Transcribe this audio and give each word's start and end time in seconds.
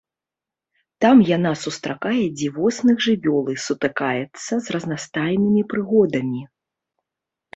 Там 1.03 1.15
яна 1.37 1.49
сустракае 1.63 2.23
дзівосных 2.39 2.95
жывёл 3.07 3.43
і 3.53 3.55
сутыкаецца 3.65 4.53
з 4.69 4.75
разнастайнымі 4.77 5.61
прыгодамі. 5.75 6.41